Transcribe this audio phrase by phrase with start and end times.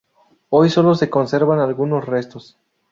[0.49, 2.57] Hoy sólo se conservan algunos restos.